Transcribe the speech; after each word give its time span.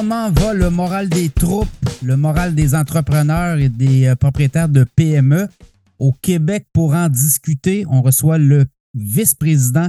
comment 0.00 0.30
va 0.30 0.54
le 0.54 0.70
moral 0.70 1.10
des 1.10 1.28
troupes, 1.28 1.68
le 2.02 2.16
moral 2.16 2.54
des 2.54 2.74
entrepreneurs 2.74 3.58
et 3.58 3.68
des 3.68 4.06
euh, 4.06 4.16
propriétaires 4.16 4.70
de 4.70 4.84
PME 4.96 5.46
au 5.98 6.12
Québec 6.22 6.66
pour 6.72 6.94
en 6.94 7.10
discuter. 7.10 7.84
On 7.90 8.00
reçoit 8.00 8.38
le 8.38 8.64
vice-président 8.94 9.88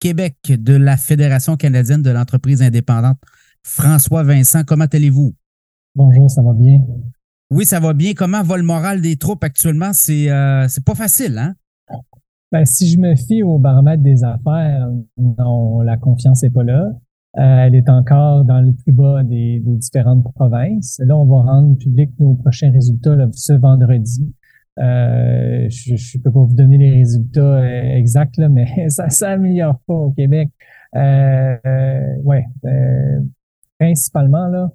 Québec 0.00 0.36
de 0.48 0.72
la 0.72 0.96
Fédération 0.96 1.58
canadienne 1.58 2.00
de 2.00 2.08
l'entreprise 2.08 2.62
indépendante, 2.62 3.18
François 3.62 4.22
Vincent. 4.22 4.62
Comment 4.66 4.86
allez-vous? 4.90 5.34
Bonjour, 5.94 6.30
ça 6.30 6.40
va 6.40 6.54
bien? 6.54 6.78
Oui, 7.50 7.66
ça 7.66 7.80
va 7.80 7.92
bien. 7.92 8.14
Comment 8.14 8.42
va 8.42 8.56
le 8.56 8.62
moral 8.62 9.02
des 9.02 9.16
troupes 9.16 9.44
actuellement? 9.44 9.92
C'est 9.92 10.30
euh, 10.30 10.68
pas 10.86 10.94
facile, 10.94 11.36
hein? 11.36 11.54
Ben, 12.50 12.64
si 12.64 12.88
je 12.88 12.98
me 12.98 13.14
fie 13.14 13.42
au 13.42 13.58
baromètre 13.58 14.02
des 14.02 14.24
affaires, 14.24 14.88
non, 15.18 15.82
la 15.82 15.98
confiance 15.98 16.44
n'est 16.44 16.50
pas 16.50 16.64
là. 16.64 16.92
Euh, 17.38 17.66
elle 17.66 17.76
est 17.76 17.88
encore 17.88 18.44
dans 18.44 18.60
le 18.60 18.72
plus 18.72 18.92
bas 18.92 19.22
des, 19.22 19.62
différentes 19.64 20.24
provinces. 20.34 21.00
Là, 21.04 21.16
on 21.16 21.26
va 21.26 21.52
rendre 21.52 21.78
public 21.78 22.10
nos 22.18 22.34
prochains 22.34 22.72
résultats 22.72 23.16
ce 23.32 23.52
vendredi. 23.52 24.34
Euh, 24.78 25.68
je 25.68 25.92
ne 25.92 26.22
peux 26.22 26.32
pas 26.32 26.40
vous 26.40 26.54
donner 26.54 26.78
les 26.78 26.90
résultats 26.90 27.40
euh, 27.40 27.96
exacts, 27.96 28.36
là, 28.36 28.48
mais 28.48 28.66
ça 28.88 29.06
ne 29.06 29.10
s'améliore 29.10 29.78
pas 29.86 29.94
au 29.94 30.10
Québec. 30.12 30.50
Euh, 30.96 31.56
ouais, 32.24 32.44
principalement, 33.78 34.48
là, 34.48 34.72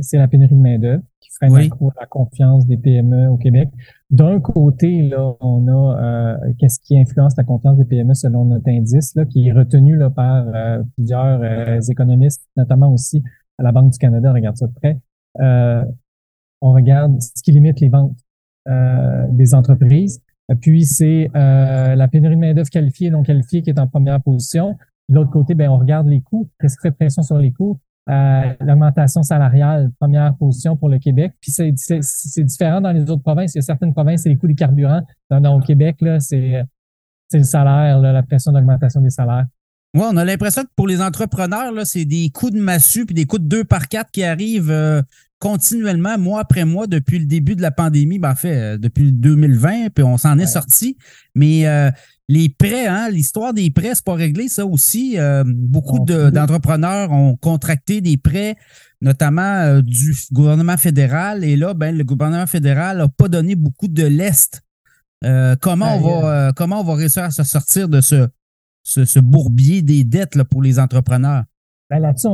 c'est 0.00 0.18
la 0.18 0.28
pénurie 0.28 0.54
de 0.54 0.60
main-d'œuvre 0.60 1.02
qui 1.20 1.30
freine 1.30 1.52
la 1.52 2.06
confiance 2.06 2.66
des 2.66 2.76
PME 2.76 3.28
au 3.28 3.36
Québec. 3.36 3.68
D'un 4.10 4.40
côté, 4.40 5.02
là, 5.02 5.34
on 5.40 5.68
a 5.68 6.00
euh, 6.00 6.52
qu'est-ce 6.58 6.80
qui 6.80 6.98
influence 6.98 7.36
la 7.36 7.44
confiance 7.44 7.76
des 7.78 7.84
PME 7.84 8.14
selon 8.14 8.44
notre 8.44 8.68
indice, 8.68 9.14
là, 9.14 9.24
qui 9.26 9.48
est 9.48 9.52
retenu 9.52 9.96
là, 9.96 10.10
par 10.10 10.46
euh, 10.48 10.82
plusieurs 10.96 11.40
euh, 11.42 11.80
économistes, 11.88 12.48
notamment 12.56 12.92
aussi 12.92 13.22
à 13.58 13.62
la 13.62 13.72
Banque 13.72 13.92
du 13.92 13.98
Canada, 13.98 14.32
regarde 14.32 14.56
ça 14.56 14.66
de 14.66 14.72
près. 14.72 14.98
on 16.60 16.72
regarde 16.72 17.20
ce 17.20 17.42
qui 17.42 17.52
limite 17.52 17.80
les 17.80 17.90
ventes 17.90 18.16
des 19.30 19.54
entreprises. 19.54 20.22
Puis 20.60 20.84
c'est 20.84 21.28
la 21.34 22.08
pénurie 22.08 22.36
de 22.36 22.40
main-d'œuvre 22.40 22.70
qualifiée 22.70 23.08
et 23.08 23.10
non 23.10 23.22
qualifiée 23.22 23.62
qui 23.62 23.70
est 23.70 23.78
en 23.78 23.86
première 23.86 24.20
position. 24.22 24.76
De 25.08 25.16
l'autre 25.16 25.30
côté, 25.30 25.54
ben, 25.54 25.68
on 25.68 25.78
regarde 25.78 26.08
les 26.08 26.22
coûts, 26.22 26.48
qu'est-ce 26.58 26.76
qui 26.76 26.82
fait 26.82 26.92
pression 26.92 27.22
sur 27.22 27.36
les 27.36 27.52
coûts? 27.52 27.78
Euh, 28.10 28.52
l'augmentation 28.60 29.22
salariale, 29.22 29.92
première 30.00 30.34
position 30.36 30.76
pour 30.76 30.88
le 30.88 30.98
Québec. 30.98 31.34
Puis 31.40 31.52
c'est 31.52 32.42
différent 32.42 32.80
dans 32.80 32.90
les 32.90 33.02
autres 33.02 33.22
provinces. 33.22 33.54
Il 33.54 33.58
y 33.58 33.60
a 33.60 33.62
certaines 33.62 33.94
provinces, 33.94 34.22
c'est 34.22 34.28
les 34.28 34.36
coûts 34.36 34.48
des 34.48 34.56
carburants. 34.56 35.02
Dans, 35.30 35.56
au 35.56 35.60
Québec, 35.60 35.96
là, 36.00 36.18
c'est 36.18 36.64
le 37.32 37.44
salaire, 37.44 38.00
la 38.00 38.22
pression 38.22 38.52
d'augmentation 38.52 39.00
des 39.00 39.10
salaires. 39.10 39.46
Oui, 39.94 40.02
on 40.10 40.16
a 40.16 40.24
l'impression 40.24 40.62
que 40.62 40.70
pour 40.74 40.88
les 40.88 41.00
entrepreneurs, 41.00 41.72
c'est 41.84 42.06
des 42.06 42.30
coups 42.30 42.52
de 42.52 42.58
massue 42.60 43.04
puis 43.04 43.14
des 43.14 43.26
coups 43.26 43.42
de 43.42 43.48
deux 43.48 43.64
par 43.64 43.88
quatre 43.88 44.10
qui 44.10 44.24
arrivent 44.24 44.70
euh, 44.70 45.02
continuellement, 45.38 46.16
mois 46.18 46.40
après 46.40 46.64
mois, 46.64 46.86
depuis 46.86 47.18
le 47.18 47.26
début 47.26 47.56
de 47.56 47.62
la 47.62 47.70
pandémie. 47.70 48.18
Ben, 48.18 48.30
en 48.30 48.34
fait, 48.34 48.56
euh, 48.56 48.78
depuis 48.78 49.12
2020, 49.12 49.90
puis 49.94 50.02
on 50.02 50.16
s'en 50.16 50.38
est 50.38 50.46
sorti. 50.46 50.96
Mais 51.34 51.66
les 52.28 52.48
prêts, 52.48 52.86
hein, 52.86 53.08
l'histoire 53.10 53.52
des 53.52 53.70
prêts, 53.70 53.94
c'est 53.94 54.04
pas 54.04 54.14
réglé, 54.14 54.48
ça 54.48 54.64
aussi. 54.64 55.18
Euh, 55.18 55.44
beaucoup 55.46 55.98
d'entrepreneurs 56.06 57.10
ont 57.10 57.36
contracté 57.36 58.00
des 58.00 58.16
prêts, 58.16 58.56
notamment 59.00 59.42
euh, 59.42 59.82
du 59.82 60.16
gouvernement 60.32 60.76
fédéral. 60.76 61.44
Et 61.44 61.56
là, 61.56 61.74
ben, 61.74 61.96
le 61.96 62.04
gouvernement 62.04 62.46
fédéral 62.46 62.98
n'a 62.98 63.08
pas 63.08 63.28
donné 63.28 63.54
beaucoup 63.54 63.88
de 63.88 64.04
l'Est. 64.04 64.62
Euh, 65.24 65.56
comment, 65.60 65.96
on 65.96 66.20
va, 66.20 66.52
comment 66.52 66.80
on 66.80 66.84
va 66.84 66.94
réussir 66.94 67.24
à 67.24 67.30
se 67.30 67.44
sortir 67.44 67.88
de 67.88 68.00
ce, 68.00 68.28
ce, 68.82 69.20
bourbier 69.20 69.82
des 69.82 70.02
dettes 70.04 70.34
là, 70.34 70.44
pour 70.44 70.62
les 70.62 70.78
entrepreneurs? 70.78 71.44
Ben, 71.92 71.98
là-dessus, 71.98 72.28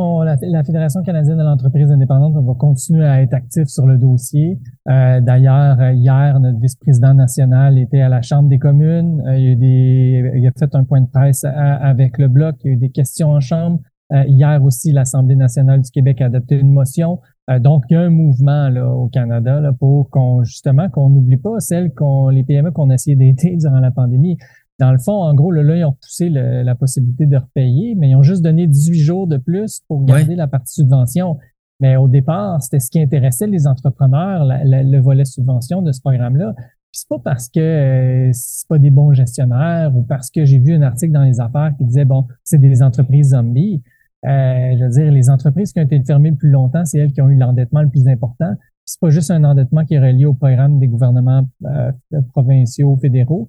la, 0.53 0.63
Fédération 0.63 1.03
canadienne 1.03 1.39
de 1.39 1.43
l'entreprise 1.43 1.91
indépendante 1.91 2.33
va 2.35 2.55
continuer 2.55 3.05
à 3.05 3.23
être 3.23 3.35
actif 3.35 3.67
sur 3.67 3.89
le 3.89 3.99
dossier. 3.99 4.57
Euh, 4.89 5.21
d'ailleurs, 5.21 5.81
euh, 5.81 5.91
hier, 5.95 6.39
notre 6.39 6.61
vice-président 6.61 7.13
national 7.13 7.77
était 7.77 8.01
à 8.01 8.09
la 8.09 8.23
Chambre 8.23 8.49
des 8.49 8.61
communes. 8.61 9.21
Euh, 9.27 9.37
il, 9.37 9.51
a 9.51 9.55
des, 9.57 10.33
il, 10.37 10.47
a 10.47 10.53
fait 10.57 10.73
un 10.77 10.85
point 10.85 11.01
de 11.01 11.09
presse 11.09 11.43
avec 11.45 12.19
le 12.19 12.29
Bloc. 12.29 12.55
Il 12.63 12.69
y 12.69 12.71
a 12.71 12.73
eu 12.75 12.77
des 12.77 12.91
questions 12.91 13.31
en 13.31 13.41
Chambre. 13.41 13.81
hier 14.13 14.63
aussi, 14.63 14.93
l'Assemblée 14.93 15.35
nationale 15.35 15.81
du 15.81 15.91
Québec 15.91 16.21
a 16.21 16.27
adopté 16.27 16.57
une 16.57 16.73
motion. 16.73 17.19
donc, 17.59 17.83
il 17.91 17.95
y 17.95 17.97
a 17.97 18.03
un 18.03 18.11
mouvement 18.11 18.69
là, 18.69 18.89
au 18.89 19.09
Canada 19.09 19.61
là, 19.61 19.73
pour 19.73 20.09
qu'on 20.11 20.45
justement 20.45 20.89
qu'on 20.89 21.11
n'oublie 21.11 21.37
pas 21.37 21.59
celles 21.59 21.93
qu'on 21.93 22.29
les 22.29 22.45
PME 22.45 22.71
qu'on 22.71 22.91
a 22.91 22.95
essayé 22.95 23.17
d'aider 23.17 23.57
durant 23.57 23.81
la 23.81 23.91
pandémie. 23.91 24.39
Dans 24.79 24.93
le 24.93 24.99
fond, 24.99 25.23
en 25.23 25.35
gros, 25.35 25.51
là, 25.51 25.77
ils 25.77 25.85
ont 25.85 25.93
poussé 26.01 26.29
la 26.29 26.75
possibilité 26.75 27.27
de 27.27 27.37
repayer, 27.37 27.95
mais 27.97 28.11
ils 28.11 28.17
ont 28.17 28.23
juste 28.23 28.43
donné 28.43 28.67
18 28.67 29.01
jours 29.01 29.27
de 29.27 29.37
plus 29.37 29.81
pour 29.89 30.05
garder 30.05 30.37
la 30.37 30.47
partie 30.47 30.75
subvention. 30.75 31.37
Mais 31.81 31.97
au 31.97 32.09
départ, 32.09 32.63
c'était 32.63 32.81
ce 32.81 32.91
qui 32.91 33.01
intéressait 33.01 33.47
les 33.47 33.67
entrepreneurs, 33.67 34.45
le 34.47 34.99
volet 35.01 35.25
subvention 35.25 35.83
de 35.83 35.93
ce 35.93 36.01
programme-là. 36.01 36.55
Puis 36.91 37.01
c'est 37.01 37.09
pas 37.09 37.19
parce 37.19 37.49
que 37.49 37.61
euh, 37.61 38.31
c'est 38.33 38.67
pas 38.67 38.79
des 38.79 38.91
bons 38.91 39.13
gestionnaires 39.13 39.95
ou 39.95 40.03
parce 40.03 40.31
que 40.31 40.47
j'ai 40.47 40.59
vu 40.59 40.75
un 40.75 40.83
article 40.83 41.13
dans 41.13 41.23
les 41.23 41.39
affaires 41.39 41.73
qui 41.77 41.85
disait 41.85 42.07
bon, 42.07 42.27
c'est 42.45 42.59
des 42.59 42.83
entreprises 42.83 43.31
zombies. 43.31 43.83
Euh, 44.25 44.75
je 44.79 44.85
veux 44.85 44.91
dire, 44.91 45.13
les 45.13 45.29
entreprises 45.29 45.73
qui 45.73 45.81
ont 45.81 45.85
été 45.85 46.03
fermées 46.03 46.31
le 46.31 46.37
plus 46.37 46.51
longtemps, 46.51 46.85
c'est 46.85 46.99
elles 46.99 47.13
qui 47.13 47.21
ont 47.21 47.29
eu 47.29 47.37
l'endettement 47.37 47.83
le 47.83 47.91
plus 47.91 48.09
important. 48.09 48.55
C'est 48.87 49.01
pas 49.01 49.11
juste 49.11 49.31
un 49.31 49.45
endettement 49.45 49.85
qui 49.85 49.95
est 49.95 50.01
relié 50.01 50.25
au 50.25 50.33
programme 50.33 50.79
des 50.79 50.89
gouvernements 50.89 51.47
euh, 51.67 51.93
provinciaux, 52.33 52.97
fédéraux, 52.97 53.49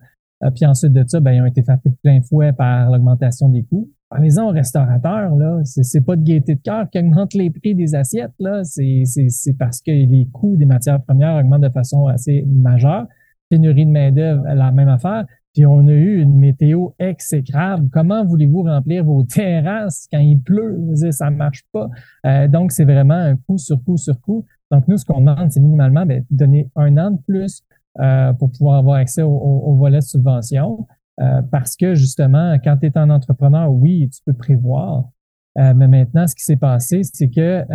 puis 0.55 0.65
ensuite 0.65 0.93
de 0.93 1.03
ça, 1.07 1.19
ben, 1.19 1.33
ils 1.33 1.41
ont 1.41 1.45
été 1.45 1.63
frappés 1.63 1.89
de 1.89 1.97
plein 2.01 2.21
fouet 2.21 2.53
par 2.53 2.89
l'augmentation 2.91 3.49
des 3.49 3.63
coûts. 3.63 3.89
Parlez-en 4.09 4.49
aux 4.49 4.51
restaurateurs, 4.51 5.35
là, 5.35 5.59
c'est 5.63 6.03
pas 6.03 6.15
de 6.15 6.23
gaieté 6.23 6.55
de 6.55 6.61
cœur 6.61 6.89
qui 6.89 6.97
augmente 6.97 7.35
les 7.35 7.51
prix 7.51 7.75
des 7.75 7.93
assiettes, 7.93 8.33
là. 8.39 8.63
C'est 8.63 9.57
parce 9.59 9.81
que 9.81 9.91
les 9.91 10.27
coûts 10.31 10.57
des 10.57 10.65
matières 10.65 11.01
premières 11.01 11.35
augmentent 11.39 11.61
de 11.61 11.69
façon 11.69 12.07
assez 12.07 12.43
majeure. 12.47 13.05
Pénurie 13.49 13.85
de 13.85 13.91
main-d'œuvre, 13.91 14.43
la 14.45 14.71
même 14.71 14.89
affaire. 14.89 15.25
Puis 15.53 15.65
on 15.65 15.87
a 15.87 15.91
eu 15.91 16.21
une 16.21 16.37
météo 16.37 16.89
exécrable. 16.99 17.89
Comment 17.91 18.23
voulez-vous 18.23 18.63
remplir 18.63 19.03
vos 19.03 19.23
terrasses 19.23 20.07
quand 20.11 20.19
il 20.19 20.41
pleut? 20.41 20.79
Ça 21.11 21.29
marche 21.31 21.63
pas. 21.71 21.89
Euh, 22.25 22.47
donc, 22.47 22.71
c'est 22.71 22.85
vraiment 22.85 23.15
un 23.15 23.35
coup 23.35 23.57
sur 23.57 23.83
coup 23.83 23.97
sur 23.97 24.19
coup. 24.21 24.45
Donc, 24.71 24.87
nous, 24.87 24.97
ce 24.97 25.05
qu'on 25.05 25.19
demande, 25.19 25.51
c'est 25.51 25.59
minimalement 25.59 26.05
ben, 26.05 26.23
donner 26.29 26.69
un 26.75 26.97
an 26.97 27.11
de 27.11 27.19
plus 27.27 27.63
euh, 27.99 28.33
pour 28.33 28.51
pouvoir 28.51 28.77
avoir 28.77 28.97
accès 28.97 29.23
au, 29.23 29.75
volet 29.77 29.99
de 29.99 30.03
subvention. 30.03 30.87
Euh, 31.19 31.41
parce 31.51 31.75
que 31.75 31.95
justement, 31.95 32.57
quand 32.63 32.77
tu 32.77 32.85
es 32.85 32.97
un 32.97 33.09
entrepreneur, 33.09 33.71
oui, 33.71 34.09
tu 34.09 34.21
peux 34.25 34.33
prévoir. 34.33 35.09
Euh, 35.57 35.73
mais 35.75 35.87
maintenant, 35.87 36.25
ce 36.27 36.35
qui 36.35 36.43
s'est 36.43 36.55
passé, 36.55 37.01
c'est 37.03 37.29
que 37.29 37.65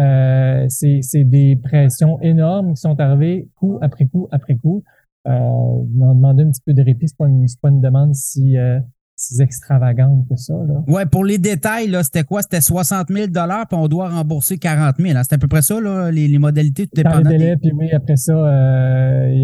c'est 0.69 1.25
des 1.25 1.57
pressions 1.57 2.21
énormes 2.23 2.75
qui 2.75 2.81
sont 2.81 2.99
arrivées 3.01 3.49
coup 3.57 3.79
après 3.83 4.07
coup 4.07 4.29
après 4.31 4.57
coup. 4.57 4.83
Euh, 5.27 5.33
on 5.33 6.15
demandé 6.15 6.45
un 6.45 6.51
petit 6.51 6.63
peu 6.65 6.73
de 6.73 6.83
répit, 6.83 7.09
c'est 7.09 7.17
pas, 7.17 7.27
pas 7.63 7.69
une 7.69 7.81
demande 7.81 8.15
si 8.15 8.57
si 9.17 9.41
extravagante 9.41 10.27
que 10.29 10.37
ça. 10.37 10.55
Là. 10.55 10.83
Ouais, 10.89 11.07
pour 11.07 11.25
les 11.25 11.39
détails, 11.39 11.89
là, 11.89 12.03
c'était 12.03 12.25
quoi? 12.25 12.43
C'était 12.43 12.61
60 12.61 13.09
000 13.09 13.27
puis 13.29 13.43
on 13.73 13.89
doit 13.89 14.09
rembourser 14.09 14.59
40 14.59 14.97
000. 14.99 15.17
Hein? 15.17 15.23
C'était 15.23 15.37
à 15.37 15.39
peu 15.39 15.49
près 15.49 15.63
ça, 15.63 15.81
là, 15.81 16.11
les, 16.11 16.27
les 16.27 16.39
modalités, 16.39 16.87
tout 16.87 16.97
dépendant. 16.97 17.31
délai, 17.31 17.57
puis 17.57 17.73
oui, 17.73 17.93
après 17.93 18.17
ça, 18.17 18.33
euh, 18.33 19.44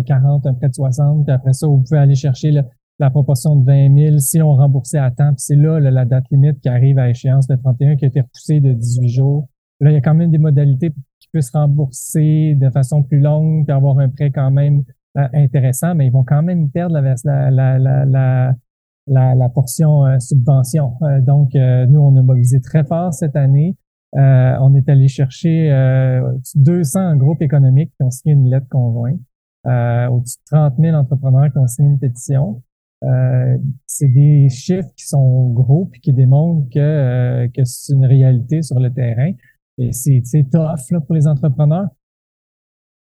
de 0.00 0.06
40, 0.06 0.46
un 0.46 0.54
prêt 0.54 0.68
de 0.68 0.74
60, 0.74 1.24
puis 1.24 1.34
après 1.34 1.52
ça, 1.52 1.66
vous 1.66 1.78
pouvez 1.78 1.98
aller 1.98 2.14
chercher 2.14 2.52
la 2.98 3.10
proportion 3.10 3.56
de 3.56 3.64
20 3.64 3.96
000 3.96 4.18
si 4.18 4.42
on 4.42 4.54
remboursait 4.54 4.98
à 4.98 5.10
temps. 5.10 5.28
Puis 5.28 5.42
c'est 5.42 5.56
là, 5.56 5.78
la 5.78 6.04
date 6.04 6.24
limite 6.30 6.60
qui 6.60 6.68
arrive 6.68 6.98
à 6.98 7.08
échéance, 7.08 7.46
le 7.48 7.56
31, 7.56 7.96
qui 7.96 8.04
a 8.04 8.08
été 8.08 8.20
repoussé 8.20 8.60
de 8.60 8.72
18 8.72 9.08
jours. 9.08 9.48
Là, 9.80 9.90
il 9.90 9.94
y 9.94 9.96
a 9.96 10.00
quand 10.00 10.14
même 10.14 10.30
des 10.30 10.38
modalités 10.38 10.92
qui 11.32 11.42
se 11.42 11.52
rembourser 11.52 12.54
de 12.54 12.70
façon 12.70 13.02
plus 13.02 13.20
longue, 13.20 13.66
puis 13.66 13.72
avoir 13.72 13.98
un 13.98 14.08
prêt 14.08 14.30
quand 14.30 14.50
même 14.50 14.82
euh, 15.16 15.28
intéressant, 15.34 15.94
mais 15.94 16.06
ils 16.06 16.12
vont 16.12 16.24
quand 16.24 16.42
même 16.42 16.70
perdre 16.70 17.00
la, 19.06 19.48
portion 19.54 20.06
euh, 20.06 20.18
subvention. 20.18 20.94
Euh, 21.02 21.20
donc, 21.20 21.54
euh, 21.54 21.86
nous, 21.86 22.00
on 22.00 22.16
a 22.16 22.22
mobilisé 22.22 22.60
très 22.60 22.84
fort 22.84 23.12
cette 23.12 23.36
année. 23.36 23.76
on 24.14 24.74
est 24.74 24.88
allé 24.88 25.08
chercher 25.08 25.70
200 26.54 27.16
groupes 27.16 27.42
économiques 27.42 27.92
qui 27.96 28.02
ont 28.02 28.10
signé 28.10 28.34
une 28.34 28.48
lettre 28.48 28.68
conjointe, 28.68 29.20
au-dessus 29.64 30.38
de 30.38 30.56
30 30.56 30.74
000 30.78 30.96
entrepreneurs 30.96 31.52
qui 31.52 31.58
ont 31.58 31.66
signé 31.66 31.90
une 31.90 31.98
pétition. 31.98 32.62
c'est 33.86 34.08
des 34.08 34.48
chiffres 34.48 34.90
qui 34.96 35.06
sont 35.06 35.50
gros 35.52 35.90
et 35.94 36.00
qui 36.00 36.12
démontrent 36.12 36.68
que, 36.72 37.46
que 37.48 37.64
c'est 37.64 37.92
une 37.92 38.06
réalité 38.06 38.62
sur 38.62 38.78
le 38.78 38.92
terrain. 38.92 39.32
Et 39.78 39.92
c'est 39.92 40.22
tough 40.50 40.90
là, 40.90 41.00
pour 41.00 41.14
les 41.14 41.26
entrepreneurs. 41.26 41.88